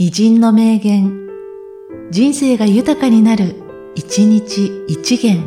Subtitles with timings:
[0.00, 1.26] 偉人の名言、
[2.12, 3.56] 人生が豊かになる、
[3.96, 5.42] 一日一元。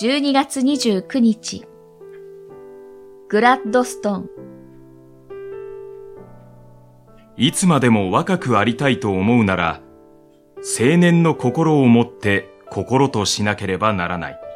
[0.00, 1.64] 12月29日、
[3.28, 4.30] グラッドストン。
[7.36, 9.80] いつまでも若くありたいと思うなら、
[10.80, 14.51] 青年の心を持って心としなければならない。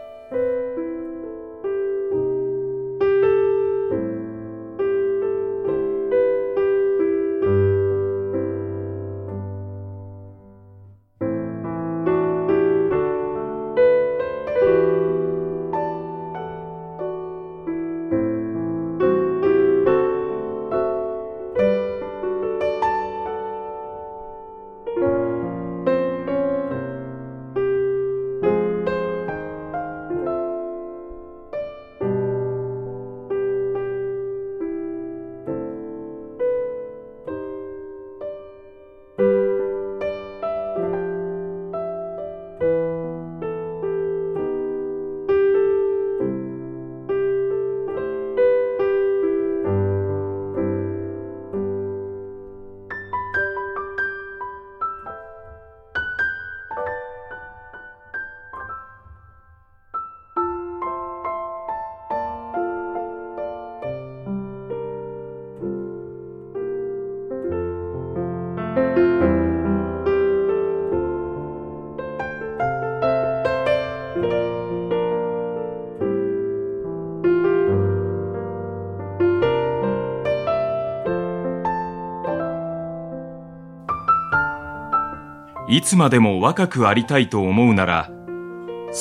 [85.69, 88.09] いつまでも若くありたいと思うなら、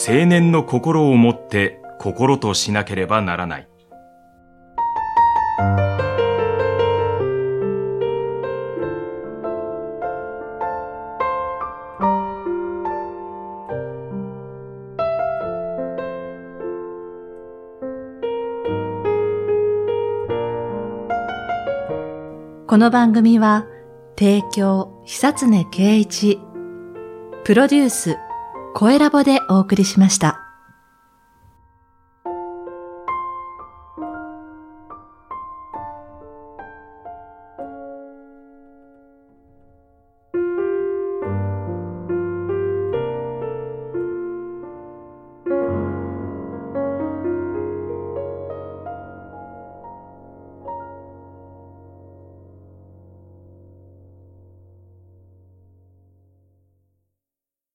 [0.08, 3.68] 青年の心を持って心としなければならない。
[22.68, 23.68] この番組は、
[24.18, 26.40] 提供、久常圭一、
[27.45, 28.17] プロデュース、
[28.73, 30.44] 声ラボでお送りしました。